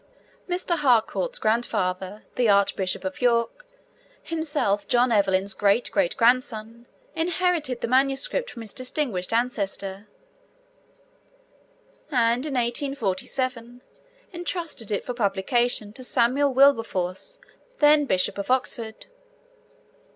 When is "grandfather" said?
1.37-2.25